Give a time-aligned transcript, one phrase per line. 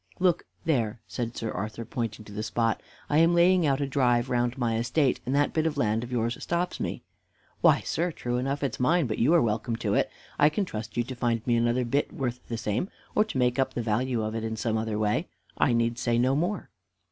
[0.17, 4.31] Look there," said Sir Arthur, pointing to the spot, "I am laying out a drive
[4.31, 7.03] round my estate, and that bit of land of yours stops me."
[7.61, 10.09] "Why, sir, true enough it's mine, but you are welcome to it.
[10.39, 13.59] I can trust you to find me another bit worth the same, or to make
[13.59, 15.27] up the value of it in some other way.
[15.59, 16.71] I need say no more."